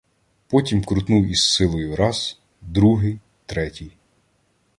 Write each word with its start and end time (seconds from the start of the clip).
Потім 0.47 0.83
крутнув 0.83 1.25
із 1.25 1.45
силою 1.45 1.95
раз, 1.95 2.39
другий, 2.61 3.19
третій. 3.45 3.91